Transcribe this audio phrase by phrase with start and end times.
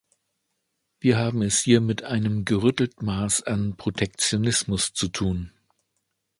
[0.99, 5.51] Wir haben es hier mit einem gerüttelt Maß an Protektionismus zu tun.